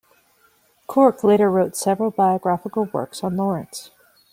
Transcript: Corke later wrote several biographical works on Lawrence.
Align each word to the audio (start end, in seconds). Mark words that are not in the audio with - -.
Corke 0.89 1.23
later 1.23 1.51
wrote 1.51 1.75
several 1.75 2.09
biographical 2.09 2.85
works 2.85 3.23
on 3.23 3.37
Lawrence. 3.37 3.91